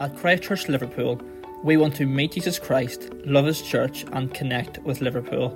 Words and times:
At 0.00 0.16
Christchurch 0.16 0.66
Liverpool, 0.66 1.20
we 1.62 1.76
want 1.76 1.94
to 1.96 2.06
meet 2.06 2.32
Jesus 2.32 2.58
Christ, 2.58 3.10
love 3.26 3.44
His 3.44 3.60
church, 3.60 4.06
and 4.12 4.32
connect 4.32 4.78
with 4.78 5.02
Liverpool. 5.02 5.50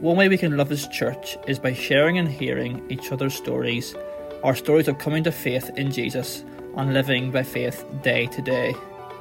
One 0.00 0.14
way 0.14 0.28
we 0.28 0.36
can 0.36 0.58
love 0.58 0.68
His 0.68 0.86
church 0.88 1.38
is 1.46 1.58
by 1.58 1.72
sharing 1.72 2.18
and 2.18 2.28
hearing 2.28 2.84
each 2.90 3.10
other's 3.12 3.32
stories, 3.32 3.94
our 4.44 4.54
stories 4.54 4.88
of 4.88 4.98
coming 4.98 5.24
to 5.24 5.32
faith 5.32 5.70
in 5.78 5.90
Jesus 5.90 6.44
and 6.76 6.92
living 6.92 7.30
by 7.30 7.42
faith 7.42 7.82
day 8.02 8.26
to 8.26 8.42
day. 8.42 8.74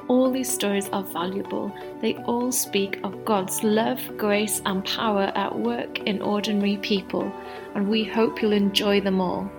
All 0.09 0.29
these 0.29 0.51
stories 0.51 0.89
are 0.89 1.04
valuable. 1.04 1.71
They 2.02 2.15
all 2.25 2.52
speak 2.52 2.99
of 3.05 3.23
God's 3.23 3.63
love, 3.63 4.02
grace, 4.18 4.61
and 4.65 4.84
power 4.84 5.31
at 5.34 5.57
work 5.57 5.99
in 5.99 6.21
ordinary 6.21 6.75
people, 6.75 7.31
and 7.73 7.88
we 7.88 8.04
hope 8.04 8.41
you'll 8.41 8.52
enjoy 8.52 8.99
them 8.99 9.21
all. 9.21 9.49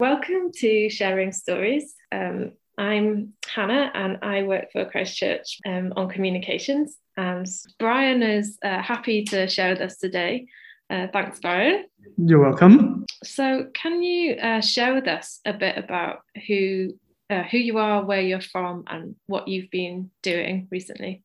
Welcome 0.00 0.50
to 0.60 0.88
Sharing 0.88 1.30
Stories. 1.30 1.94
Um, 2.10 2.52
I'm 2.78 3.34
Hannah 3.46 3.90
and 3.92 4.16
I 4.22 4.44
work 4.44 4.72
for 4.72 4.86
Christchurch 4.86 5.58
um, 5.66 5.92
on 5.94 6.08
communications. 6.08 6.96
And 7.18 7.46
Brian 7.78 8.22
is 8.22 8.56
uh, 8.64 8.80
happy 8.80 9.24
to 9.24 9.46
share 9.46 9.72
with 9.72 9.82
us 9.82 9.98
today. 9.98 10.46
Uh, 10.88 11.08
thanks, 11.12 11.38
Brian. 11.40 11.84
You're 12.16 12.40
welcome. 12.40 13.04
So, 13.24 13.66
can 13.74 14.02
you 14.02 14.36
uh, 14.36 14.62
share 14.62 14.94
with 14.94 15.06
us 15.06 15.40
a 15.44 15.52
bit 15.52 15.76
about 15.76 16.20
who 16.46 16.94
uh, 17.28 17.42
who 17.42 17.58
you 17.58 17.76
are, 17.76 18.02
where 18.02 18.22
you're 18.22 18.40
from, 18.40 18.84
and 18.86 19.16
what 19.26 19.48
you've 19.48 19.70
been 19.70 20.10
doing 20.22 20.66
recently? 20.70 21.22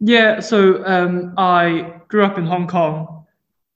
Yeah, 0.00 0.40
so 0.40 0.84
um, 0.84 1.32
I 1.38 2.02
grew 2.08 2.22
up 2.22 2.36
in 2.36 2.44
Hong 2.44 2.66
Kong 2.66 3.23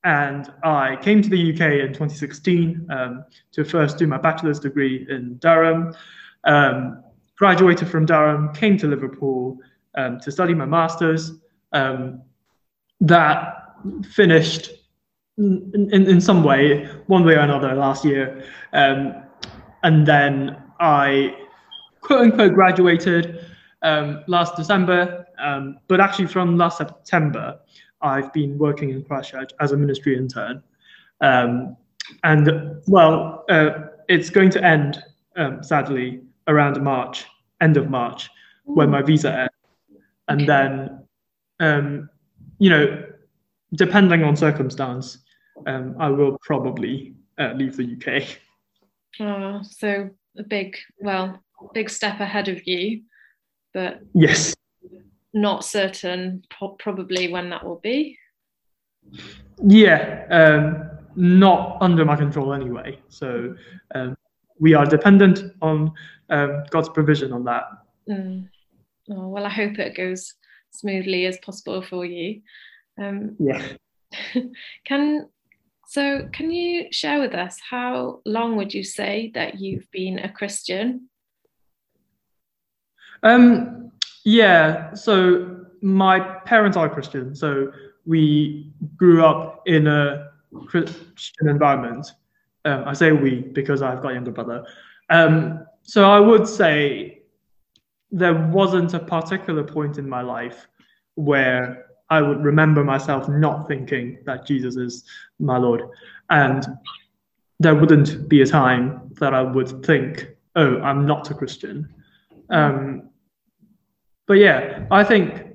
and 0.04 0.52
I 0.62 0.96
came 0.96 1.22
to 1.22 1.28
the 1.28 1.52
UK 1.52 1.84
in 1.84 1.88
2016 1.88 2.86
um, 2.90 3.24
to 3.52 3.64
first 3.64 3.98
do 3.98 4.06
my 4.06 4.18
bachelor's 4.18 4.60
degree 4.60 5.06
in 5.08 5.38
Durham. 5.38 5.94
Um, 6.44 7.02
graduated 7.36 7.88
from 7.88 8.06
Durham, 8.06 8.52
came 8.52 8.76
to 8.78 8.86
Liverpool 8.86 9.58
um, 9.96 10.20
to 10.20 10.30
study 10.30 10.54
my 10.54 10.66
master's. 10.66 11.32
Um, 11.72 12.22
that 13.00 13.74
finished 14.10 14.70
in, 15.36 15.88
in, 15.92 16.06
in, 16.08 16.20
some 16.20 16.42
way, 16.42 16.86
one 17.06 17.24
way 17.24 17.34
or 17.34 17.40
another, 17.40 17.74
last 17.74 18.04
year. 18.04 18.44
Um, 18.72 19.14
and 19.82 20.06
then 20.06 20.56
I 20.80 21.36
quote 22.00 22.20
unquote 22.22 22.54
graduated 22.54 23.44
um, 23.82 24.24
last 24.26 24.56
December, 24.56 25.26
but 25.86 26.00
actually 26.00 26.26
from 26.26 26.56
last 26.56 26.78
September. 26.78 27.58
I've 28.00 28.32
been 28.32 28.58
working 28.58 28.90
in 28.90 29.02
Christchurch 29.04 29.52
as 29.60 29.72
a 29.72 29.76
ministry 29.76 30.16
intern. 30.16 30.62
Um, 31.20 31.76
and 32.24 32.80
well, 32.86 33.44
uh, 33.50 33.70
it's 34.08 34.30
going 34.30 34.50
to 34.50 34.64
end, 34.64 35.02
um, 35.36 35.62
sadly, 35.62 36.20
around 36.46 36.82
March, 36.82 37.26
end 37.60 37.76
of 37.76 37.90
March, 37.90 38.30
Ooh. 38.68 38.74
when 38.74 38.90
my 38.90 39.02
visa 39.02 39.40
ends. 39.40 39.52
And 40.28 40.42
okay. 40.42 40.46
then, 40.46 41.04
um, 41.60 42.10
you 42.58 42.70
know, 42.70 43.04
depending 43.74 44.22
on 44.22 44.36
circumstance, 44.36 45.18
um, 45.66 45.96
I 45.98 46.08
will 46.08 46.38
probably 46.42 47.14
uh, 47.38 47.52
leave 47.52 47.76
the 47.76 47.96
UK. 47.96 48.38
Oh, 49.20 49.60
so 49.62 50.10
a 50.38 50.42
big, 50.42 50.76
well, 51.00 51.42
big 51.74 51.90
step 51.90 52.20
ahead 52.20 52.48
of 52.48 52.66
you, 52.66 53.02
but 53.74 54.00
yes, 54.14 54.54
not 55.34 55.64
certain 55.64 56.42
po- 56.50 56.76
probably 56.78 57.32
when 57.32 57.50
that 57.50 57.64
will 57.64 57.80
be. 57.80 58.18
Yeah, 59.62 60.26
um, 60.30 60.90
not 61.16 61.78
under 61.80 62.04
my 62.04 62.16
control 62.16 62.52
anyway. 62.52 62.98
So 63.08 63.54
um, 63.94 64.16
we 64.58 64.74
are 64.74 64.86
dependent 64.86 65.40
on 65.62 65.92
um, 66.30 66.64
God's 66.70 66.88
provision 66.88 67.32
on 67.32 67.44
that. 67.44 67.64
Mm. 68.08 68.48
Oh, 69.10 69.28
well, 69.28 69.46
I 69.46 69.50
hope 69.50 69.78
it 69.78 69.96
goes 69.96 70.34
smoothly 70.70 71.26
as 71.26 71.38
possible 71.38 71.82
for 71.82 72.04
you. 72.04 72.42
Um, 73.00 73.36
yeah. 73.38 73.62
can 74.84 75.28
so 75.86 76.28
can 76.32 76.50
you 76.50 76.88
share 76.92 77.18
with 77.18 77.34
us 77.34 77.58
how 77.70 78.20
long 78.26 78.56
would 78.56 78.74
you 78.74 78.84
say 78.84 79.30
that 79.34 79.58
you've 79.58 79.90
been 79.90 80.18
a 80.18 80.30
Christian? 80.30 81.08
Um, 83.22 83.90
yeah, 84.24 84.94
so 84.94 85.64
my 85.82 86.20
parents 86.20 86.76
are 86.76 86.88
Christian, 86.88 87.34
so 87.34 87.72
we 88.06 88.72
grew 88.96 89.24
up 89.24 89.62
in 89.66 89.86
a 89.86 90.30
Christian 90.66 91.48
environment. 91.48 92.12
Um, 92.64 92.84
I 92.86 92.92
say 92.92 93.12
we 93.12 93.40
because 93.40 93.82
I've 93.82 94.02
got 94.02 94.10
a 94.12 94.14
younger 94.14 94.30
brother. 94.32 94.64
Um, 95.10 95.66
so 95.82 96.10
I 96.10 96.20
would 96.20 96.46
say 96.46 97.22
there 98.10 98.34
wasn't 98.34 98.94
a 98.94 98.98
particular 98.98 99.62
point 99.62 99.98
in 99.98 100.08
my 100.08 100.22
life 100.22 100.66
where 101.14 101.86
I 102.10 102.22
would 102.22 102.42
remember 102.42 102.84
myself 102.84 103.28
not 103.28 103.68
thinking 103.68 104.18
that 104.24 104.46
Jesus 104.46 104.76
is 104.76 105.04
my 105.38 105.58
Lord. 105.58 105.82
And 106.30 106.66
there 107.60 107.74
wouldn't 107.74 108.28
be 108.28 108.42
a 108.42 108.46
time 108.46 109.10
that 109.20 109.34
I 109.34 109.42
would 109.42 109.84
think, 109.84 110.28
oh, 110.56 110.80
I'm 110.80 111.06
not 111.06 111.30
a 111.30 111.34
Christian. 111.34 111.92
Um, 112.50 113.10
but 114.26 114.34
yeah, 114.34 114.86
I 114.90 115.04
think 115.04 115.46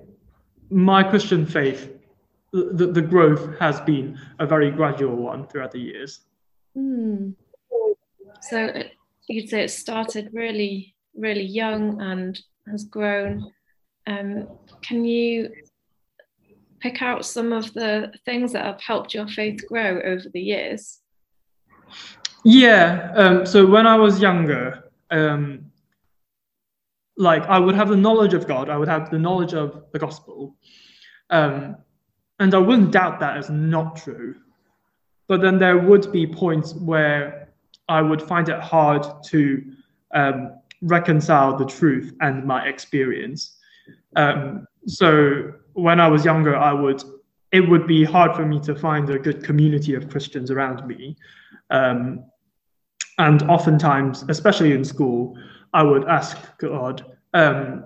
my 0.69 1.03
Christian 1.03 1.45
faith, 1.45 1.91
the, 2.51 2.87
the 2.87 3.01
growth 3.01 3.57
has 3.59 3.79
been 3.81 4.19
a 4.39 4.45
very 4.45 4.71
gradual 4.71 5.15
one 5.15 5.47
throughout 5.47 5.71
the 5.71 5.79
years. 5.79 6.21
Mm. 6.77 7.35
So 8.41 8.83
you'd 9.27 9.49
say 9.49 9.63
it 9.63 9.69
started 9.69 10.29
really, 10.33 10.95
really 11.15 11.43
young 11.43 12.01
and 12.01 12.39
has 12.69 12.83
grown. 12.85 13.51
Um, 14.07 14.47
can 14.81 15.05
you 15.05 15.49
pick 16.79 17.01
out 17.01 17.25
some 17.25 17.53
of 17.53 17.73
the 17.73 18.11
things 18.25 18.51
that 18.53 18.65
have 18.65 18.81
helped 18.81 19.13
your 19.13 19.27
faith 19.27 19.65
grow 19.67 20.01
over 20.01 20.25
the 20.33 20.41
years? 20.41 20.99
Yeah. 22.43 23.11
Um, 23.15 23.45
so 23.45 23.65
when 23.65 23.87
I 23.87 23.95
was 23.95 24.19
younger, 24.19 24.91
um, 25.11 25.71
like 27.17 27.43
I 27.43 27.59
would 27.59 27.75
have 27.75 27.89
the 27.89 27.97
knowledge 27.97 28.33
of 28.33 28.47
God, 28.47 28.69
I 28.69 28.77
would 28.77 28.87
have 28.87 29.09
the 29.09 29.19
knowledge 29.19 29.53
of 29.53 29.85
the 29.91 29.99
gospel, 29.99 30.55
um, 31.29 31.77
and 32.39 32.53
I 32.53 32.57
wouldn't 32.57 32.91
doubt 32.91 33.19
that 33.19 33.37
as 33.37 33.49
not 33.49 33.95
true. 33.95 34.35
But 35.27 35.41
then 35.41 35.57
there 35.57 35.77
would 35.77 36.11
be 36.11 36.27
points 36.27 36.73
where 36.73 37.53
I 37.87 38.01
would 38.01 38.21
find 38.21 38.49
it 38.49 38.59
hard 38.59 39.05
to 39.25 39.63
um, 40.13 40.59
reconcile 40.81 41.57
the 41.57 41.65
truth 41.65 42.13
and 42.21 42.43
my 42.43 42.67
experience. 42.67 43.57
Um, 44.15 44.67
so 44.85 45.53
when 45.73 45.99
I 45.99 46.07
was 46.07 46.25
younger, 46.25 46.55
I 46.55 46.73
would 46.73 47.03
it 47.51 47.69
would 47.69 47.85
be 47.85 48.03
hard 48.03 48.35
for 48.35 48.45
me 48.45 48.59
to 48.61 48.73
find 48.75 49.07
a 49.11 49.19
good 49.19 49.43
community 49.43 49.93
of 49.93 50.09
Christians 50.09 50.49
around 50.49 50.87
me. 50.87 51.15
Um, 51.69 52.25
and 53.19 53.43
oftentimes, 53.43 54.25
especially 54.27 54.71
in 54.71 54.83
school, 54.83 55.37
I 55.73 55.83
would 55.83 56.05
ask 56.05 56.37
God, 56.57 57.05
um, 57.33 57.85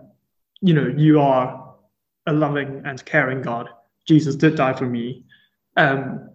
you 0.61 0.73
know, 0.73 0.93
you 0.95 1.19
are 1.19 1.75
a 2.25 2.33
loving 2.33 2.81
and 2.85 3.03
caring 3.05 3.41
God. 3.41 3.69
Jesus 4.05 4.35
did 4.35 4.55
die 4.55 4.73
for 4.73 4.85
me. 4.85 5.23
Um, 5.77 6.29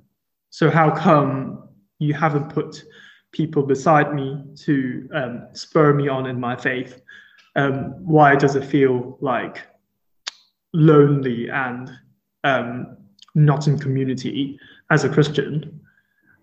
so 0.50 0.70
how 0.70 0.90
come 0.90 1.68
you 1.98 2.14
haven't 2.14 2.48
put 2.48 2.84
people 3.32 3.62
beside 3.62 4.14
me 4.14 4.44
to 4.56 5.08
um, 5.14 5.48
spur 5.52 5.92
me 5.94 6.08
on 6.08 6.26
in 6.26 6.38
my 6.38 6.56
faith? 6.56 7.02
Um, 7.56 7.94
why 8.04 8.36
does 8.36 8.56
it 8.56 8.64
feel 8.64 9.18
like 9.20 9.66
lonely 10.72 11.48
and 11.50 11.90
um, 12.44 12.96
not 13.34 13.66
in 13.66 13.78
community 13.78 14.58
as 14.90 15.04
a 15.04 15.08
Christian? 15.08 15.80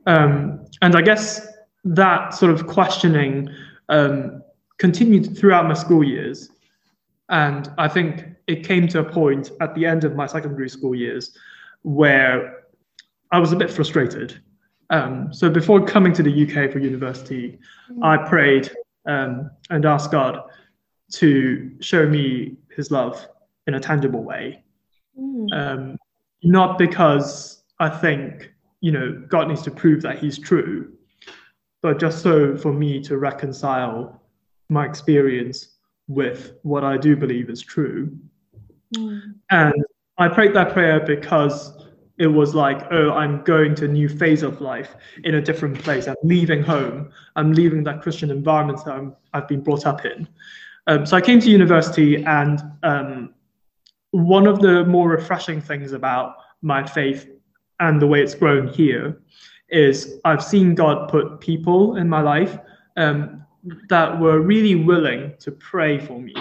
Um, 0.05 0.65
and 0.81 0.95
I 0.95 1.01
guess 1.01 1.47
that 1.83 2.33
sort 2.33 2.51
of 2.51 2.67
questioning 2.67 3.49
um, 3.89 4.38
continued 4.79 5.37
throughout 5.37 5.67
my 5.67 5.73
school 5.75 6.03
years. 6.03 6.49
And 7.29 7.71
I 7.77 7.87
think 7.87 8.25
it 8.47 8.65
came 8.65 8.87
to 8.87 8.99
a 8.99 9.03
point 9.03 9.51
at 9.61 9.75
the 9.75 9.85
end 9.85 10.03
of 10.03 10.15
my 10.15 10.25
secondary 10.25 10.69
school 10.69 10.95
years 10.95 11.37
where 11.83 12.63
I 13.31 13.39
was 13.39 13.51
a 13.51 13.55
bit 13.55 13.71
frustrated. 13.71 14.41
Um, 14.89 15.31
so 15.31 15.49
before 15.49 15.85
coming 15.85 16.13
to 16.13 16.23
the 16.23 16.31
UK 16.31 16.71
for 16.71 16.79
university, 16.79 17.59
I 18.01 18.17
prayed 18.17 18.71
um, 19.05 19.51
and 19.69 19.85
asked 19.85 20.11
God 20.11 20.41
to 21.13 21.71
show 21.79 22.07
me 22.07 22.57
his 22.75 22.89
love 22.89 23.27
in 23.67 23.75
a 23.75 23.79
tangible 23.79 24.23
way. 24.23 24.63
Mm. 25.19 25.47
Um, 25.53 25.97
not 26.41 26.77
because 26.77 27.63
I 27.79 27.89
think, 27.89 28.51
you 28.81 28.91
know, 28.91 29.23
God 29.27 29.47
needs 29.47 29.61
to 29.63 29.71
prove 29.71 30.01
that 30.01 30.17
he's 30.17 30.39
true, 30.39 30.93
but 31.81 31.99
just 31.99 32.23
so 32.23 32.57
for 32.57 32.73
me 32.73 32.99
to 33.01 33.17
reconcile 33.17 34.18
my 34.69 34.85
experience 34.85 35.75
with 36.07 36.53
what 36.63 36.83
I 36.83 36.97
do 36.97 37.15
believe 37.15 37.49
is 37.49 37.61
true. 37.61 38.17
Mm. 38.95 39.35
And 39.49 39.73
I 40.17 40.27
prayed 40.27 40.53
that 40.55 40.73
prayer 40.73 40.99
because 40.99 41.85
it 42.17 42.27
was 42.27 42.53
like, 42.53 42.85
oh, 42.91 43.11
I'm 43.11 43.43
going 43.43 43.75
to 43.75 43.85
a 43.85 43.87
new 43.87 44.09
phase 44.09 44.43
of 44.43 44.59
life 44.59 44.95
in 45.23 45.35
a 45.35 45.41
different 45.41 45.79
place. 45.79 46.07
I'm 46.07 46.15
leaving 46.23 46.61
home. 46.61 47.11
I'm 47.35 47.53
leaving 47.53 47.83
that 47.85 48.01
Christian 48.01 48.29
environment 48.29 48.83
that 48.85 48.93
I'm, 48.93 49.15
I've 49.33 49.47
been 49.47 49.61
brought 49.61 49.85
up 49.85 50.05
in. 50.05 50.27
Um, 50.87 51.05
so 51.05 51.15
I 51.15 51.21
came 51.21 51.39
to 51.39 51.49
university, 51.49 52.23
and 52.25 52.61
um, 52.83 53.33
one 54.11 54.47
of 54.47 54.59
the 54.59 54.83
more 54.85 55.07
refreshing 55.07 55.61
things 55.61 55.93
about 55.93 56.35
my 56.61 56.85
faith 56.85 57.29
and 57.79 58.01
the 58.01 58.07
way 58.07 58.21
it's 58.21 58.35
grown 58.35 58.67
here 58.67 59.21
is 59.69 60.19
I've 60.25 60.43
seen 60.43 60.75
God 60.75 61.09
put 61.09 61.39
people 61.39 61.95
in 61.95 62.09
my 62.09 62.21
life 62.21 62.57
um, 62.97 63.45
that 63.89 64.19
were 64.19 64.39
really 64.39 64.75
willing 64.75 65.33
to 65.39 65.51
pray 65.51 65.99
for 65.99 66.19
me 66.19 66.33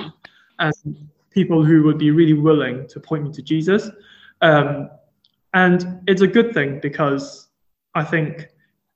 and 0.58 1.08
people 1.30 1.64
who 1.64 1.82
would 1.82 1.98
be 1.98 2.10
really 2.10 2.32
willing 2.32 2.86
to 2.88 3.00
point 3.00 3.24
me 3.24 3.32
to 3.32 3.42
Jesus. 3.42 3.90
Um, 4.40 4.90
and 5.54 6.00
it's 6.06 6.22
a 6.22 6.26
good 6.26 6.52
thing 6.52 6.80
because 6.80 7.48
I 7.94 8.04
think 8.04 8.48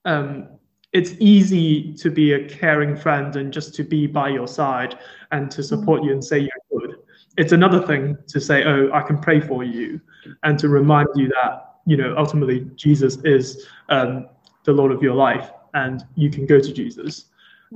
um, 0.04 0.48
it's 0.92 1.14
easy 1.18 1.94
to 1.94 2.10
be 2.10 2.32
a 2.32 2.48
caring 2.48 2.96
friend 2.96 3.36
and 3.36 3.52
just 3.52 3.74
to 3.76 3.84
be 3.84 4.06
by 4.06 4.28
your 4.28 4.46
side 4.46 4.98
and 5.30 5.50
to 5.50 5.62
support 5.62 6.02
you 6.04 6.12
and 6.12 6.22
say 6.22 6.38
you're 6.38 6.80
good. 6.80 6.96
It's 7.38 7.52
another 7.52 7.84
thing 7.86 8.18
to 8.28 8.40
say, 8.40 8.64
oh, 8.64 8.90
I 8.92 9.02
can 9.02 9.18
pray 9.18 9.40
for 9.40 9.64
you 9.64 10.00
and 10.42 10.58
to 10.58 10.68
remind 10.68 11.08
you 11.14 11.28
that, 11.28 11.76
you 11.86 11.96
know, 11.96 12.14
ultimately 12.18 12.66
Jesus 12.76 13.16
is 13.24 13.66
um, 13.88 14.28
the 14.64 14.72
Lord 14.72 14.92
of 14.92 15.02
your 15.02 15.14
life 15.14 15.50
and 15.74 16.04
you 16.14 16.30
can 16.30 16.44
go 16.44 16.60
to 16.60 16.72
Jesus. 16.72 17.26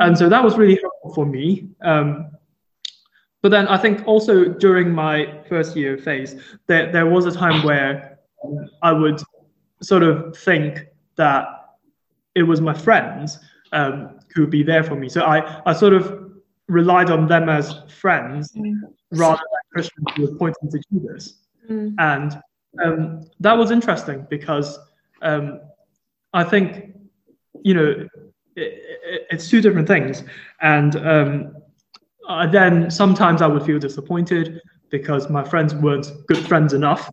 And 0.01 0.17
so 0.17 0.29
that 0.29 0.43
was 0.43 0.57
really 0.57 0.79
helpful 0.81 1.15
for 1.15 1.27
me. 1.27 1.69
Um, 1.83 2.31
but 3.43 3.51
then 3.51 3.69
I 3.69 3.79
think 3.79 4.07
also 4.07 4.45
during 4.45 4.91
my 4.93 5.43
first 5.49 5.77
year 5.77 5.97
phase, 5.97 6.37
there, 6.67 6.91
there 6.91 7.07
was 7.07 7.27
a 7.27 7.33
time 7.33 7.65
where 7.65 8.19
I 8.83 8.93
would 8.93 9.21
sort 9.83 10.03
of 10.03 10.37
think 10.37 10.87
that 11.17 11.47
it 12.35 12.43
was 12.43 12.61
my 12.61 12.75
friends 12.75 13.39
um, 13.73 14.19
who 14.35 14.43
would 14.43 14.51
be 14.51 14.63
there 14.63 14.83
for 14.83 14.97
me. 14.97 15.09
So 15.09 15.23
I, 15.23 15.63
I 15.65 15.73
sort 15.73 15.93
of 15.93 16.31
relied 16.69 17.11
on 17.11 17.29
them 17.29 17.49
as 17.49 17.81
friends 17.89 18.53
Mm. 18.53 18.81
rather 19.13 19.37
than 19.39 19.61
Christians 19.73 20.07
who 20.17 20.23
were 20.23 20.37
pointing 20.37 20.71
to 20.71 20.81
Jesus. 20.93 21.39
Mm. 21.71 21.95
And 21.99 22.43
um, 22.85 23.21
that 23.41 23.57
was 23.57 23.71
interesting 23.71 24.27
because 24.29 24.79
um, 25.23 25.61
I 26.33 26.45
think, 26.45 26.97
you 27.63 27.75
know, 27.75 28.09
it, 28.57 28.73
it, 29.05 29.27
it's 29.31 29.49
two 29.49 29.61
different 29.61 29.87
things. 29.87 30.25
And 30.61 30.97
um, 30.97 31.57
I 32.29 32.47
then 32.47 32.91
sometimes 32.91 33.43
I 33.43 33.47
would 33.47 33.63
feel 33.65 33.79
disappointed 33.79 34.61
because 34.91 35.29
my 35.31 35.45
friends 35.45 35.75
weren't 35.75 36.11
good 36.27 36.39
friends 36.47 36.73
enough. 36.73 37.11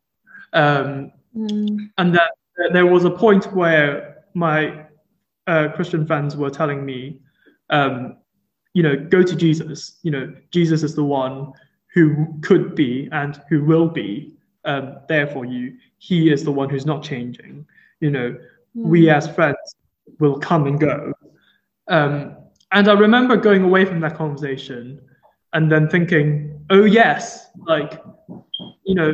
Um, 0.53 1.11
Mm. 1.35 1.89
and 1.97 2.13
then 2.13 2.27
there 2.73 2.85
was 2.85 3.05
a 3.05 3.09
point 3.09 3.51
where 3.55 4.25
my 4.35 4.85
uh, 5.47 5.69
Christian 5.73 6.05
friends 6.05 6.37
were 6.37 6.51
telling 6.51 6.85
me, 6.85 7.19
um, 7.71 8.17
you 8.75 8.83
know, 8.83 8.95
go 8.95 9.23
to 9.23 9.35
Jesus. 9.35 9.97
You 10.03 10.11
know, 10.11 10.35
Jesus 10.51 10.83
is 10.83 10.93
the 10.93 11.03
one 11.03 11.53
who 11.91 12.27
could 12.43 12.75
be 12.75 13.09
and 13.11 13.41
who 13.49 13.63
will 13.63 13.87
be 13.89 14.35
um, 14.65 14.97
there 15.09 15.25
for 15.25 15.43
you. 15.43 15.73
He 15.97 16.31
is 16.31 16.43
the 16.43 16.51
one 16.51 16.69
who's 16.69 16.85
not 16.85 17.01
changing. 17.01 17.65
You 17.99 18.11
know, 18.11 18.37
we 18.75 19.05
Mm. 19.05 19.15
as 19.17 19.27
friends 19.27 19.57
will 20.19 20.37
come 20.37 20.67
and 20.67 20.79
go. 20.79 21.13
Um, 21.87 22.37
and 22.71 22.87
I 22.87 22.93
remember 22.93 23.37
going 23.37 23.63
away 23.63 23.85
from 23.85 23.99
that 24.01 24.15
conversation 24.15 24.99
and 25.53 25.71
then 25.71 25.87
thinking, 25.87 26.59
oh 26.69 26.85
yes, 26.85 27.49
like, 27.67 28.01
you 28.85 28.95
know, 28.95 29.13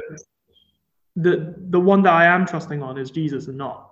the 1.16 1.56
the 1.70 1.80
one 1.80 2.02
that 2.04 2.14
I 2.14 2.26
am 2.26 2.46
trusting 2.46 2.82
on 2.82 2.98
is 2.98 3.12
Jesus 3.12 3.48
and 3.48 3.58
not 3.58 3.90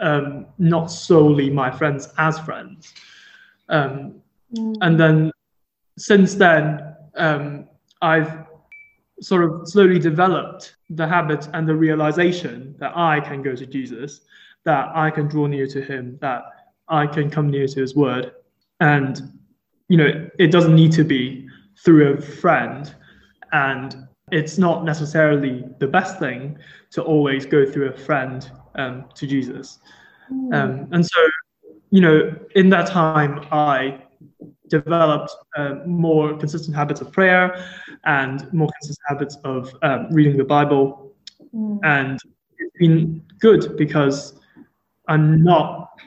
um, 0.00 0.46
not 0.58 0.86
solely 0.86 1.50
my 1.50 1.70
friends 1.70 2.08
as 2.18 2.38
friends. 2.38 2.92
Um, 3.68 4.20
Mm. 4.54 4.76
and 4.82 5.00
then 5.00 5.32
since 5.98 6.34
then, 6.34 6.94
um, 7.16 7.68
I've 8.02 8.46
sort 9.20 9.44
of 9.44 9.68
slowly 9.68 9.98
developed 9.98 10.76
the 10.90 11.06
habit 11.06 11.48
and 11.54 11.68
the 11.68 11.74
realization 11.74 12.74
that 12.78 12.96
I 12.96 13.20
can 13.20 13.42
go 13.42 13.54
to 13.56 13.66
Jesus, 13.66 14.20
that 14.64 14.90
I 14.94 15.10
can 15.10 15.28
draw 15.28 15.46
near 15.46 15.66
to 15.68 15.80
Him, 15.80 16.18
that 16.20 16.42
I 16.88 17.06
can 17.06 17.30
come 17.30 17.50
near 17.50 17.66
to 17.66 17.80
His 17.80 17.94
Word, 17.94 18.32
and 18.80 19.20
you 19.88 19.96
know 19.96 20.28
it 20.38 20.50
doesn't 20.50 20.74
need 20.74 20.92
to 20.92 21.04
be 21.04 21.48
through 21.84 22.14
a 22.14 22.20
friend, 22.20 22.94
and 23.52 24.06
it's 24.32 24.58
not 24.58 24.84
necessarily 24.84 25.64
the 25.78 25.86
best 25.86 26.18
thing 26.18 26.58
to 26.90 27.02
always 27.02 27.46
go 27.46 27.64
through 27.64 27.88
a 27.88 27.96
friend 27.96 28.50
um, 28.74 29.04
to 29.14 29.26
Jesus. 29.26 29.78
Mm. 30.32 30.54
Um, 30.54 30.88
and 30.92 31.04
so, 31.04 31.20
you 31.90 32.00
know, 32.00 32.34
in 32.54 32.70
that 32.70 32.86
time, 32.86 33.46
I 33.52 34.02
developed 34.68 35.30
uh, 35.56 35.74
more 35.86 36.36
consistent 36.36 36.74
habits 36.74 37.00
of 37.00 37.12
prayer 37.12 37.64
and 38.04 38.50
more 38.52 38.70
consistent 38.80 39.04
habits 39.08 39.36
of 39.44 39.72
um, 39.82 40.08
reading 40.10 40.36
the 40.36 40.44
Bible. 40.44 41.14
Mm. 41.54 41.78
And 41.84 42.18
it's 42.58 42.76
been 42.78 43.22
good 43.40 43.76
because 43.76 44.40
I'm 45.08 45.44
not 45.44 46.00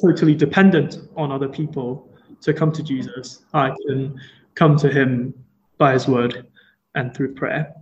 totally 0.00 0.34
dependent 0.34 0.98
on 1.16 1.32
other 1.32 1.48
people 1.48 2.08
to 2.42 2.52
come 2.52 2.72
to 2.72 2.82
Jesus. 2.82 3.44
I 3.52 3.70
can 3.86 4.20
come 4.54 4.76
to 4.78 4.88
Him 4.88 5.34
by 5.78 5.92
His 5.92 6.06
word 6.06 6.46
and 6.94 7.14
through 7.14 7.34
prayer. 7.34 7.74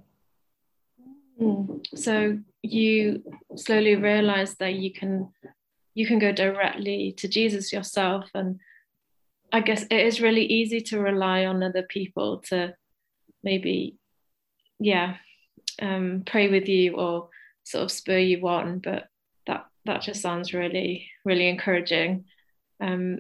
Mm. 1.40 1.84
So 1.94 2.38
you 2.62 3.22
slowly 3.56 3.96
realize 3.96 4.54
that 4.56 4.74
you 4.74 4.92
can 4.92 5.30
you 5.94 6.06
can 6.06 6.18
go 6.18 6.32
directly 6.32 7.14
to 7.18 7.28
Jesus 7.28 7.72
yourself 7.72 8.28
and 8.34 8.58
I 9.52 9.60
guess 9.60 9.82
it 9.82 10.00
is 10.00 10.20
really 10.20 10.44
easy 10.44 10.80
to 10.80 10.98
rely 10.98 11.44
on 11.44 11.62
other 11.62 11.82
people 11.82 12.38
to 12.48 12.74
maybe 13.42 13.96
yeah 14.80 15.16
um, 15.80 16.22
pray 16.26 16.48
with 16.48 16.68
you 16.68 16.96
or 16.96 17.28
sort 17.64 17.84
of 17.84 17.92
spur 17.92 18.18
you 18.18 18.46
on 18.48 18.78
but 18.78 19.08
that 19.46 19.66
that 19.84 20.02
just 20.02 20.20
sounds 20.20 20.52
really 20.54 21.08
really 21.24 21.48
encouraging 21.48 22.24
um, 22.80 23.18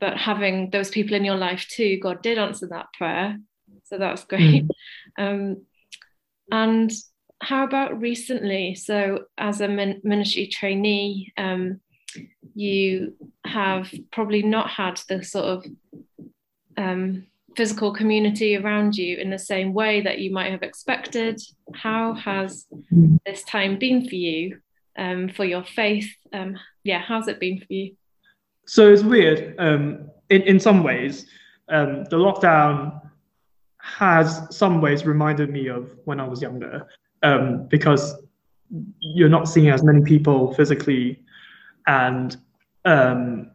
but 0.00 0.16
having 0.16 0.70
those 0.70 0.90
people 0.90 1.14
in 1.14 1.24
your 1.24 1.36
life 1.36 1.66
too 1.68 1.98
God 2.00 2.22
did 2.22 2.38
answer 2.38 2.68
that 2.68 2.86
prayer 2.96 3.38
so 3.84 3.98
that's 3.98 4.24
great 4.24 4.64
um, 5.18 5.64
and 6.50 6.92
how 7.42 7.64
about 7.64 8.00
recently? 8.00 8.76
So, 8.76 9.24
as 9.36 9.60
a 9.60 9.68
min- 9.68 10.00
ministry 10.04 10.46
trainee, 10.46 11.32
um, 11.36 11.80
you 12.54 13.16
have 13.44 13.92
probably 14.12 14.42
not 14.42 14.70
had 14.70 15.00
the 15.08 15.24
sort 15.24 15.46
of 15.46 15.66
um, 16.76 17.26
physical 17.56 17.92
community 17.92 18.56
around 18.56 18.96
you 18.96 19.16
in 19.16 19.30
the 19.30 19.38
same 19.38 19.74
way 19.74 20.00
that 20.02 20.20
you 20.20 20.30
might 20.32 20.52
have 20.52 20.62
expected. 20.62 21.40
How 21.74 22.14
has 22.14 22.66
Mm. 22.92 23.18
this 23.26 23.42
time 23.42 23.78
been 23.78 24.08
for 24.08 24.14
you, 24.14 24.60
um, 24.96 25.28
for 25.28 25.44
your 25.44 25.64
faith? 25.64 26.10
Um, 26.32 26.56
yeah, 26.84 27.00
how's 27.00 27.28
it 27.28 27.40
been 27.40 27.58
for 27.58 27.72
you? 27.72 27.94
So 28.66 28.92
it's 28.92 29.02
weird. 29.02 29.54
Um, 29.58 30.10
in 30.30 30.42
in 30.42 30.60
some 30.60 30.82
ways, 30.82 31.26
um, 31.68 32.04
the 32.04 32.16
lockdown 32.16 33.00
has 33.78 34.46
some 34.56 34.80
ways 34.80 35.04
reminded 35.04 35.50
me 35.50 35.68
of 35.68 35.90
when 36.04 36.20
I 36.20 36.28
was 36.28 36.40
younger, 36.40 36.86
um, 37.22 37.66
because 37.68 38.14
you're 39.00 39.28
not 39.28 39.48
seeing 39.48 39.70
as 39.70 39.82
many 39.82 40.02
people 40.02 40.54
physically, 40.54 41.22
and 41.86 42.36
um, 42.84 43.50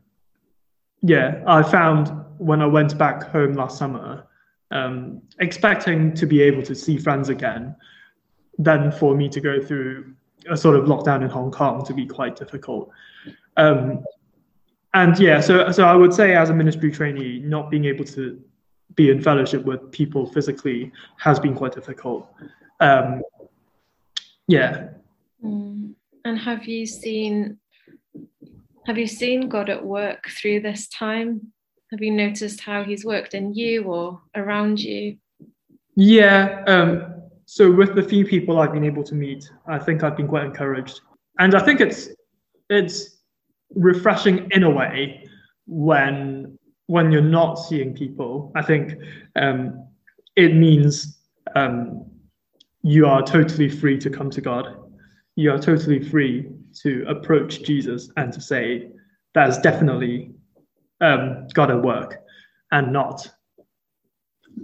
yeah, 1.01 1.43
I 1.47 1.63
found 1.63 2.11
when 2.37 2.61
I 2.61 2.65
went 2.65 2.97
back 2.97 3.23
home 3.23 3.53
last 3.53 3.77
summer, 3.77 4.27
um, 4.71 5.21
expecting 5.39 6.13
to 6.15 6.25
be 6.25 6.41
able 6.41 6.61
to 6.63 6.75
see 6.75 6.97
friends 6.97 7.29
again, 7.29 7.75
then 8.57 8.91
for 8.91 9.15
me 9.15 9.29
to 9.29 9.39
go 9.39 9.61
through 9.61 10.13
a 10.49 10.57
sort 10.57 10.75
of 10.75 10.85
lockdown 10.85 11.21
in 11.23 11.29
Hong 11.29 11.51
Kong 11.51 11.85
to 11.85 11.93
be 11.93 12.05
quite 12.05 12.35
difficult. 12.35 12.89
Um, 13.55 14.03
and 14.93 15.17
yeah, 15.19 15.39
so 15.39 15.71
so 15.71 15.83
I 15.85 15.95
would 15.95 16.13
say 16.13 16.35
as 16.35 16.49
a 16.49 16.53
ministry 16.53 16.91
trainee, 16.91 17.39
not 17.39 17.69
being 17.69 17.85
able 17.85 18.05
to 18.05 18.41
be 18.95 19.09
in 19.09 19.21
fellowship 19.21 19.63
with 19.65 19.91
people 19.91 20.25
physically 20.31 20.91
has 21.17 21.39
been 21.39 21.53
quite 21.53 21.73
difficult. 21.73 22.29
Um, 22.79 23.21
yeah, 24.47 24.89
Mm. 25.43 25.93
And 26.25 26.39
have 26.39 26.65
you 26.65 26.85
seen 26.85 27.59
have 28.85 28.97
you 28.97 29.07
seen 29.07 29.49
God 29.49 29.69
at 29.69 29.85
work 29.85 30.29
through 30.29 30.61
this 30.61 30.87
time? 30.87 31.51
Have 31.91 32.01
you 32.01 32.11
noticed 32.11 32.61
how 32.61 32.83
He's 32.83 33.05
worked 33.05 33.33
in 33.33 33.53
you 33.53 33.83
or 33.83 34.21
around 34.35 34.79
you? 34.79 35.17
yeah. 35.95 36.63
Um, 36.67 37.16
so 37.49 37.71
with 37.71 37.95
the 37.95 38.03
few 38.03 38.25
people 38.25 38.59
I've 38.59 38.73
been 38.73 38.83
able 38.83 39.03
to 39.05 39.15
meet, 39.15 39.49
I 39.67 39.79
think 39.79 40.03
I've 40.03 40.17
been 40.17 40.27
quite 40.27 40.43
encouraged, 40.43 40.99
and 41.39 41.55
I 41.55 41.59
think 41.63 41.79
it's 41.79 42.09
it's 42.69 43.17
refreshing 43.73 44.49
in 44.51 44.63
a 44.63 44.69
way 44.69 45.23
when 45.65 46.57
when 46.87 47.11
you're 47.11 47.21
not 47.21 47.55
seeing 47.55 47.93
people, 47.93 48.51
I 48.55 48.61
think 48.61 48.95
um, 49.35 49.87
it 50.35 50.53
means 50.55 51.19
um, 51.55 52.05
you 52.81 53.05
are 53.05 53.21
totally 53.21 53.69
free 53.69 53.97
to 53.99 54.09
come 54.09 54.29
to 54.31 54.41
God. 54.41 54.67
You 55.35 55.51
are 55.51 55.59
totally 55.59 56.01
free 56.01 56.49
to 56.81 57.05
approach 57.07 57.63
Jesus 57.63 58.09
and 58.17 58.31
to 58.33 58.41
say, 58.41 58.89
that's 59.33 59.57
definitely 59.59 60.31
um, 61.01 61.47
God 61.53 61.71
at 61.71 61.81
work 61.81 62.23
and 62.71 62.91
not, 62.93 63.29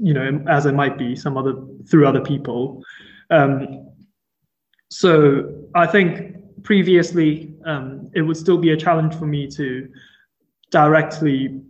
you 0.02 0.14
know, 0.14 0.44
as 0.48 0.66
it 0.66 0.74
might 0.74 0.98
be 0.98 1.16
some 1.16 1.38
other 1.38 1.54
through 1.90 2.08
other 2.08 2.22
people. 2.22 2.84
Um, 3.30 3.90
so 4.90 5.68
I 5.76 5.88
think 5.88 6.64
previously 6.64 7.54
um, 7.66 8.10
it 8.14 8.22
would 8.22 8.38
still 8.38 8.58
be 8.58 8.72
a 8.72 8.78
challenge 8.78 9.16
for 9.16 9.26
me 9.26 9.48
to 9.48 9.90
directly 10.72 11.62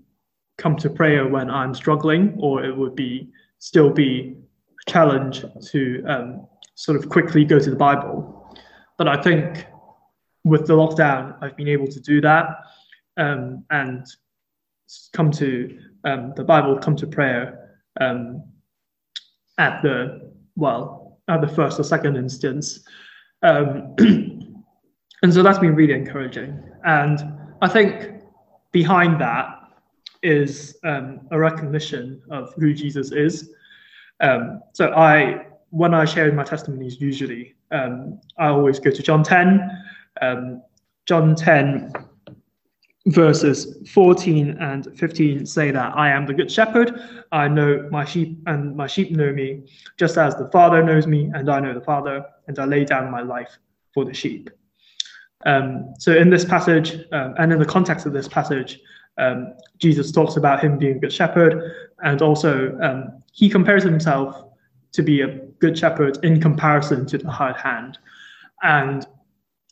come 0.57 0.75
to 0.77 0.89
prayer 0.89 1.27
when 1.27 1.49
I'm 1.49 1.73
struggling, 1.73 2.35
or 2.37 2.63
it 2.63 2.75
would 2.75 2.95
be 2.95 3.29
still 3.59 3.89
be 3.89 4.35
a 4.87 4.91
challenge 4.91 5.45
to 5.71 6.03
um, 6.07 6.47
sort 6.75 6.97
of 6.97 7.09
quickly 7.09 7.45
go 7.45 7.59
to 7.59 7.69
the 7.69 7.75
Bible. 7.75 8.55
But 8.97 9.07
I 9.07 9.21
think 9.21 9.65
with 10.43 10.67
the 10.67 10.73
lockdown, 10.73 11.37
I've 11.41 11.55
been 11.55 11.69
able 11.69 11.87
to 11.87 11.99
do 11.99 12.21
that 12.21 12.47
um, 13.17 13.65
and 13.69 14.05
come 15.13 15.31
to 15.31 15.79
um, 16.03 16.33
the 16.35 16.43
Bible, 16.43 16.77
come 16.77 16.95
to 16.97 17.07
prayer 17.07 17.62
um, 17.99 18.43
at 19.57 19.81
the 19.81 20.31
well, 20.55 21.19
at 21.27 21.41
the 21.41 21.47
first 21.47 21.79
or 21.79 21.83
second 21.83 22.15
instance. 22.15 22.83
Um, 23.41 23.95
and 23.99 25.33
so 25.33 25.43
that's 25.43 25.59
been 25.59 25.75
really 25.75 25.93
encouraging. 25.93 26.61
And 26.85 27.19
I 27.61 27.67
think 27.67 28.21
behind 28.71 29.19
that 29.21 29.47
is 30.21 30.77
um, 30.83 31.21
a 31.31 31.39
recognition 31.39 32.21
of 32.29 32.53
who 32.55 32.73
Jesus 32.73 33.11
is. 33.11 33.51
Um, 34.21 34.61
so 34.73 34.93
I, 34.93 35.47
when 35.69 35.93
I 35.93 36.05
share 36.05 36.31
my 36.31 36.43
testimonies, 36.43 37.01
usually 37.01 37.55
um, 37.71 38.19
I 38.37 38.47
always 38.47 38.79
go 38.79 38.91
to 38.91 39.03
John 39.03 39.23
10. 39.23 39.83
Um, 40.21 40.61
John 41.05 41.35
10 41.35 41.91
verses 43.07 43.77
14 43.89 44.57
and 44.61 44.87
15 44.97 45.45
say 45.45 45.71
that 45.71 45.97
I 45.97 46.09
am 46.09 46.25
the 46.25 46.33
good 46.33 46.51
shepherd. 46.51 47.01
I 47.31 47.47
know 47.47 47.87
my 47.91 48.05
sheep, 48.05 48.37
and 48.47 48.75
my 48.75 48.87
sheep 48.87 49.11
know 49.11 49.33
me, 49.33 49.63
just 49.97 50.17
as 50.17 50.35
the 50.35 50.49
Father 50.49 50.83
knows 50.83 51.05
me, 51.05 51.29
and 51.33 51.49
I 51.49 51.59
know 51.59 51.73
the 51.73 51.81
Father, 51.81 52.25
and 52.47 52.57
I 52.59 52.65
lay 52.65 52.85
down 52.85 53.11
my 53.11 53.21
life 53.21 53.57
for 53.93 54.05
the 54.05 54.13
sheep. 54.13 54.49
Um, 55.45 55.93
so, 55.99 56.13
in 56.13 56.29
this 56.29 56.45
passage, 56.45 56.95
um, 57.11 57.35
and 57.37 57.51
in 57.51 57.59
the 57.59 57.65
context 57.65 58.05
of 58.05 58.13
this 58.13 58.29
passage, 58.29 58.79
um, 59.17 59.53
Jesus 59.77 60.11
talks 60.11 60.37
about 60.37 60.63
him 60.63 60.77
being 60.77 60.95
a 60.95 60.99
good 60.99 61.11
shepherd, 61.11 61.75
and 62.03 62.21
also 62.21 62.77
um, 62.81 63.21
he 63.33 63.49
compares 63.49 63.83
himself 63.83 64.45
to 64.93 65.03
be 65.03 65.21
a 65.21 65.27
good 65.59 65.77
shepherd 65.77 66.23
in 66.23 66.39
comparison 66.39 67.05
to 67.07 67.17
the 67.17 67.29
hired 67.29 67.57
hand. 67.57 67.97
And 68.61 69.05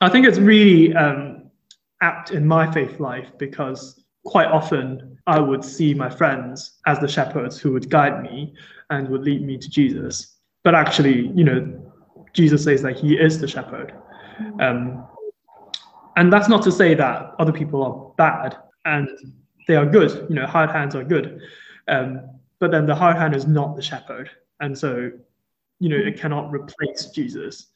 I 0.02 0.10
think 0.10 0.28
it's 0.28 0.40
really 0.40 0.94
um, 0.96 1.41
apt 2.02 2.32
in 2.32 2.46
my 2.46 2.72
faith 2.72 3.00
life 3.00 3.28
because 3.38 4.04
quite 4.26 4.48
often 4.48 5.18
I 5.28 5.40
would 5.40 5.64
see 5.64 5.94
my 5.94 6.10
friends 6.10 6.80
as 6.86 7.00
the 7.00 7.08
shepherds 7.08 7.60
who 7.60 7.72
would 7.74 7.90
guide 7.90 8.22
me 8.22 8.54
and 8.90 9.08
would 9.10 9.22
lead 9.22 9.42
me 9.44 9.58
to 9.58 9.70
Jesus. 9.70 10.38
But 10.64 10.76
actually, 10.76 11.28
you 11.36 11.44
know, 11.44 11.94
Jesus 12.34 12.64
says 12.64 12.82
that 12.84 12.98
he 12.98 13.16
is 13.18 13.40
the 13.40 13.48
shepherd. 13.48 13.94
Um, 14.60 15.06
and 16.16 16.32
that's 16.32 16.50
not 16.50 16.64
to 16.64 16.72
say 16.72 16.94
that 16.96 17.34
other 17.40 17.52
people 17.52 17.84
are 17.84 18.14
bad 18.18 18.58
and 18.86 19.10
they 19.68 19.76
are 19.76 19.86
good. 19.86 20.28
You 20.30 20.36
know, 20.36 20.46
hired 20.46 20.72
hands 20.72 20.96
are 20.96 21.04
good. 21.04 21.40
Um, 21.88 22.22
but 22.60 22.72
then 22.72 22.86
the 22.86 22.96
hired 22.96 23.18
hand 23.18 23.36
is 23.36 23.48
not 23.48 23.76
the 23.76 23.82
shepherd. 23.82 24.30
And 24.60 24.78
so, 24.78 25.12
you 25.80 25.90
know, 25.90 25.98
it 25.98 26.20
cannot 26.20 26.52
replace 26.52 27.08
Jesus. 27.08 27.68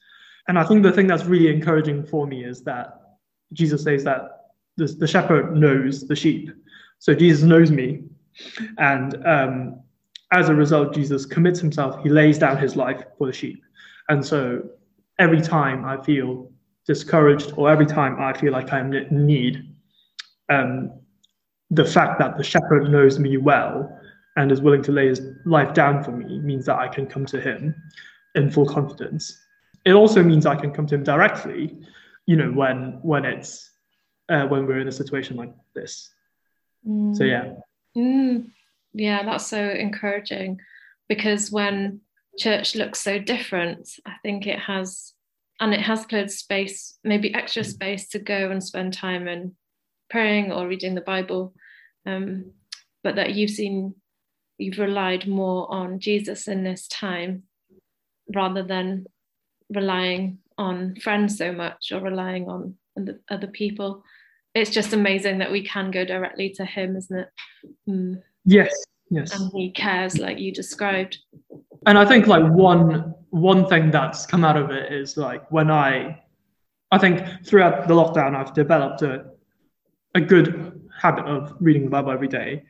And 0.48 0.58
I 0.58 0.64
think 0.64 0.82
the 0.82 0.92
thing 0.92 1.06
that's 1.06 1.24
really 1.24 1.52
encouraging 1.52 2.04
for 2.04 2.26
me 2.26 2.44
is 2.44 2.62
that 2.62 3.05
Jesus 3.52 3.82
says 3.82 4.04
that 4.04 4.52
the, 4.76 4.86
the 4.86 5.06
shepherd 5.06 5.56
knows 5.56 6.06
the 6.06 6.16
sheep. 6.16 6.50
So 6.98 7.14
Jesus 7.14 7.42
knows 7.42 7.70
me. 7.70 8.04
And 8.78 9.26
um, 9.26 9.80
as 10.32 10.48
a 10.48 10.54
result, 10.54 10.94
Jesus 10.94 11.24
commits 11.24 11.60
himself, 11.60 12.02
he 12.02 12.08
lays 12.08 12.38
down 12.38 12.58
his 12.58 12.76
life 12.76 13.02
for 13.16 13.26
the 13.26 13.32
sheep. 13.32 13.62
And 14.08 14.24
so 14.24 14.62
every 15.18 15.40
time 15.40 15.84
I 15.84 16.02
feel 16.02 16.50
discouraged 16.86 17.52
or 17.56 17.70
every 17.70 17.86
time 17.86 18.20
I 18.20 18.32
feel 18.32 18.52
like 18.52 18.72
I'm 18.72 18.92
in 18.92 19.26
need, 19.26 19.74
um, 20.48 20.92
the 21.70 21.84
fact 21.84 22.18
that 22.18 22.36
the 22.36 22.44
shepherd 22.44 22.90
knows 22.90 23.18
me 23.18 23.36
well 23.36 23.90
and 24.36 24.52
is 24.52 24.60
willing 24.60 24.82
to 24.82 24.92
lay 24.92 25.08
his 25.08 25.22
life 25.44 25.74
down 25.74 26.04
for 26.04 26.12
me 26.12 26.38
means 26.40 26.66
that 26.66 26.78
I 26.78 26.88
can 26.88 27.06
come 27.06 27.26
to 27.26 27.40
him 27.40 27.74
in 28.34 28.50
full 28.50 28.66
confidence. 28.66 29.36
It 29.84 29.92
also 29.92 30.22
means 30.22 30.46
I 30.46 30.56
can 30.56 30.72
come 30.72 30.86
to 30.88 30.94
him 30.94 31.02
directly 31.02 31.76
you 32.26 32.36
know 32.36 32.50
when 32.50 32.98
when 33.02 33.24
it's 33.24 33.70
uh, 34.28 34.46
when 34.46 34.66
we're 34.66 34.80
in 34.80 34.88
a 34.88 34.92
situation 34.92 35.36
like 35.36 35.54
this 35.74 36.10
mm. 36.86 37.16
so 37.16 37.24
yeah 37.24 37.52
mm. 37.96 38.44
yeah 38.92 39.22
that's 39.24 39.46
so 39.46 39.70
encouraging 39.70 40.58
because 41.08 41.50
when 41.50 42.00
church 42.38 42.74
looks 42.74 43.00
so 43.00 43.18
different 43.18 43.88
i 44.04 44.14
think 44.22 44.46
it 44.46 44.58
has 44.58 45.12
and 45.60 45.72
it 45.72 45.80
has 45.80 46.04
cleared 46.04 46.30
space 46.30 46.98
maybe 47.02 47.32
extra 47.34 47.64
space 47.64 48.08
to 48.08 48.18
go 48.18 48.50
and 48.50 48.62
spend 48.62 48.92
time 48.92 49.26
in 49.26 49.54
praying 50.10 50.52
or 50.52 50.68
reading 50.68 50.94
the 50.94 51.00
bible 51.00 51.54
um, 52.04 52.52
but 53.02 53.16
that 53.16 53.34
you've 53.34 53.50
seen 53.50 53.94
you've 54.58 54.78
relied 54.78 55.26
more 55.26 55.72
on 55.72 55.98
jesus 56.00 56.48
in 56.48 56.64
this 56.64 56.88
time 56.88 57.44
rather 58.34 58.62
than 58.62 59.06
relying 59.70 60.38
on 60.58 60.96
friends 60.96 61.36
so 61.36 61.52
much 61.52 61.92
or 61.92 62.00
relying 62.00 62.48
on 62.48 62.74
other 63.30 63.46
people. 63.46 64.02
It's 64.54 64.70
just 64.70 64.92
amazing 64.92 65.38
that 65.38 65.52
we 65.52 65.62
can 65.62 65.90
go 65.90 66.04
directly 66.04 66.50
to 66.50 66.64
him, 66.64 66.96
isn't 66.96 67.18
it? 67.18 67.28
Mm. 67.88 68.22
Yes, 68.44 68.74
yes. 69.10 69.38
And 69.38 69.50
he 69.54 69.70
cares, 69.70 70.18
like 70.18 70.38
you 70.38 70.52
described. 70.52 71.18
And 71.86 71.98
I 71.98 72.04
think 72.04 72.26
like 72.26 72.44
one 72.52 73.14
one 73.30 73.66
thing 73.66 73.90
that's 73.90 74.24
come 74.24 74.44
out 74.44 74.56
of 74.56 74.70
it 74.70 74.92
is 74.92 75.16
like 75.16 75.50
when 75.50 75.70
I, 75.70 76.22
I 76.90 76.98
think 76.98 77.22
throughout 77.44 77.86
the 77.86 77.94
lockdown 77.94 78.34
I've 78.34 78.54
developed 78.54 79.02
a 79.02 79.26
a 80.14 80.20
good 80.20 80.80
habit 80.98 81.26
of 81.26 81.54
reading 81.60 81.84
the 81.84 81.90
Bible 81.90 82.12
every 82.12 82.28
day, 82.28 82.64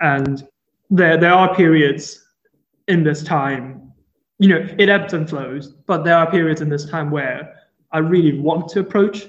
and 0.00 0.46
there 0.90 1.16
there 1.16 1.32
are 1.32 1.54
periods 1.54 2.22
in 2.88 3.02
this 3.02 3.22
time 3.22 3.91
you 4.42 4.48
know, 4.48 4.66
it 4.76 4.88
ebbs 4.88 5.12
and 5.12 5.30
flows, 5.30 5.68
but 5.86 6.02
there 6.02 6.16
are 6.16 6.28
periods 6.28 6.60
in 6.60 6.68
this 6.68 6.84
time 6.84 7.12
where 7.12 7.54
I 7.92 7.98
really 7.98 8.40
want 8.40 8.68
to 8.70 8.80
approach 8.80 9.28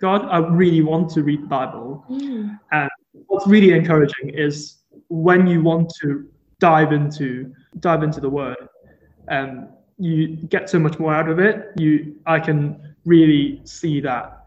God. 0.00 0.26
I 0.30 0.38
really 0.38 0.80
want 0.80 1.10
to 1.10 1.22
read 1.22 1.42
the 1.42 1.46
Bible. 1.46 2.02
Mm. 2.08 2.58
And 2.72 2.90
what's 3.26 3.46
really 3.46 3.72
encouraging 3.72 4.30
is 4.30 4.78
when 5.08 5.46
you 5.46 5.62
want 5.62 5.92
to 6.00 6.26
dive 6.58 6.92
into 6.92 7.52
dive 7.80 8.02
into 8.02 8.18
the 8.18 8.30
word, 8.30 8.68
and 9.28 9.68
you 9.98 10.36
get 10.36 10.70
so 10.70 10.78
much 10.78 10.98
more 10.98 11.14
out 11.14 11.28
of 11.28 11.38
it. 11.38 11.72
You 11.76 12.16
I 12.24 12.40
can 12.40 12.94
really 13.04 13.60
see 13.64 14.00
that 14.00 14.46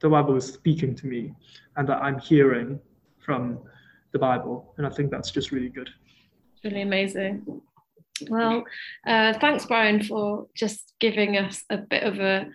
the 0.00 0.10
Bible 0.10 0.36
is 0.36 0.44
speaking 0.44 0.94
to 0.96 1.06
me 1.06 1.32
and 1.76 1.88
that 1.88 2.02
I'm 2.02 2.18
hearing 2.18 2.78
from 3.18 3.58
the 4.12 4.18
Bible. 4.18 4.74
And 4.76 4.86
I 4.86 4.90
think 4.90 5.10
that's 5.10 5.30
just 5.30 5.50
really 5.50 5.70
good. 5.70 5.88
Really 6.62 6.82
amazing. 6.82 7.62
Well, 8.28 8.64
uh, 9.06 9.34
thanks, 9.38 9.66
Brian, 9.66 10.02
for 10.02 10.46
just 10.54 10.94
giving 11.00 11.36
us 11.36 11.64
a 11.70 11.76
bit 11.76 12.02
of 12.02 12.18
a, 12.18 12.46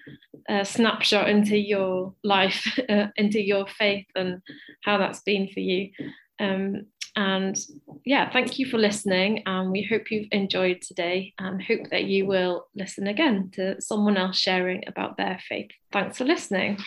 a 0.50 0.66
snapshot 0.66 1.30
into 1.30 1.58
your 1.58 2.14
life, 2.24 2.80
uh, 2.90 3.08
into 3.16 3.42
your 3.42 3.68
faith, 3.68 4.08
and 4.16 4.42
how 4.84 4.98
that's 4.98 5.22
been 5.22 5.48
for 5.54 5.60
you. 5.60 5.92
Um, 6.40 6.88
and 7.16 7.58
yeah, 8.06 8.32
thank 8.32 8.58
you 8.58 8.66
for 8.66 8.78
listening. 8.78 9.44
And 9.46 9.72
we 9.72 9.84
hope 9.84 10.12
you've 10.12 10.30
enjoyed 10.32 10.82
today 10.82 11.34
and 11.38 11.62
hope 11.62 11.90
that 11.92 12.06
you 12.06 12.26
will 12.26 12.68
listen 12.76 13.08
again 13.08 13.52
to 13.54 13.82
someone 13.82 14.18
else 14.18 14.38
sharing 14.38 14.84
about 14.88 15.18
their 15.18 15.40
faith. 15.48 15.72
Thanks 15.92 16.18
for 16.18 16.26
listening. 16.26 16.78